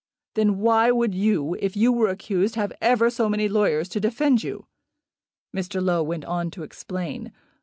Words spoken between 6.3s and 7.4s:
to explain.